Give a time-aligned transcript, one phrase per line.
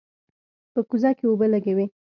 [0.73, 1.85] په کوزه کې اوبه لږې وې.